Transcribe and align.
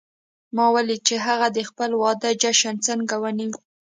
ما 0.55 0.65
ولیدل 0.75 1.05
چې 1.07 1.15
هغې 1.25 1.49
د 1.53 1.59
خپل 1.69 1.91
واده 2.01 2.29
جشن 2.41 2.75
څنګه 2.87 3.15
ونیو 3.23 3.51